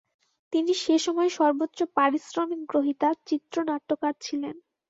[0.53, 4.55] তিনি সে সময়ে সর্বোচ পারিশ্রমিক গ্রহীতা চিত্রনাট্যকার ছিলেন।